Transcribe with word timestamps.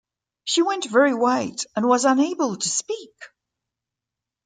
She 0.45 0.63
went 0.63 0.85
very 0.89 1.13
white, 1.13 1.63
and 1.75 1.87
was 1.87 2.05
unable 2.05 2.57
to 2.57 2.67
speak. 2.67 3.13